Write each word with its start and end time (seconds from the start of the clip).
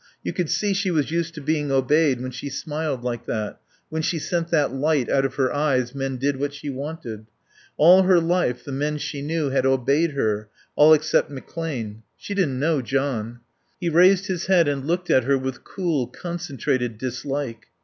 You 0.23 0.33
could 0.33 0.49
see 0.49 0.73
she 0.73 0.89
was 0.89 1.11
used 1.11 1.35
to 1.35 1.41
being 1.41 1.71
obeyed 1.71 2.21
when 2.21 2.31
she 2.31 2.49
smiled 2.49 3.03
like 3.03 3.27
that; 3.27 3.59
when 3.89 4.01
she 4.01 4.17
sent 4.17 4.47
that 4.47 4.73
light 4.73 5.09
out 5.11 5.25
of 5.25 5.35
her 5.35 5.53
eyes 5.53 5.93
men 5.93 6.17
did 6.17 6.37
what 6.37 6.55
she 6.55 6.71
wanted. 6.71 7.27
All 7.77 8.01
her 8.01 8.19
life 8.19 8.63
the 8.65 8.71
men 8.71 8.97
she 8.97 9.21
knew 9.21 9.51
had 9.51 9.63
obeyed 9.63 10.13
her, 10.13 10.49
all 10.75 10.95
except 10.95 11.29
McClane. 11.29 12.01
She 12.17 12.33
didn't 12.33 12.59
know 12.59 12.81
John. 12.81 13.41
He 13.79 13.89
raised 13.89 14.25
his 14.25 14.47
head 14.47 14.67
and 14.67 14.87
looked 14.87 15.11
at 15.11 15.25
her 15.25 15.37
with 15.37 15.63
cool, 15.63 16.07
concentrated 16.07 16.97
dislike. 16.97 17.67